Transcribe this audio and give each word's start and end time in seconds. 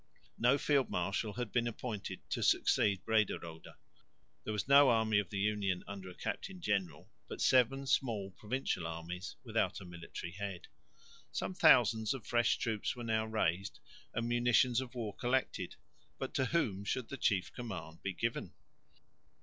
No 0.39 0.57
field 0.57 0.89
marshal 0.89 1.33
had 1.33 1.51
been 1.51 1.67
appointed 1.67 2.27
to 2.31 2.41
succeed 2.41 3.05
Brederode; 3.05 3.67
there 4.43 4.51
was 4.51 4.67
no 4.67 4.89
army 4.89 5.19
of 5.19 5.29
the 5.29 5.37
Union 5.37 5.83
under 5.85 6.09
a 6.09 6.15
captain 6.15 6.59
general, 6.59 7.11
but 7.27 7.39
seven 7.39 7.85
small 7.85 8.31
provincial 8.31 8.87
armies 8.87 9.35
without 9.43 9.79
a 9.79 9.85
military 9.85 10.31
head. 10.31 10.65
Some 11.31 11.53
thousands 11.53 12.15
of 12.15 12.25
fresh 12.25 12.57
troops 12.57 12.95
were 12.95 13.03
now 13.03 13.27
raised 13.27 13.79
and 14.11 14.27
munitions 14.27 14.81
of 14.81 14.95
war 14.95 15.13
collected, 15.15 15.75
but 16.17 16.33
to 16.33 16.45
whom 16.45 16.83
should 16.83 17.09
the 17.09 17.15
chief 17.17 17.53
command 17.53 18.01
be 18.01 18.11
given? 18.13 18.53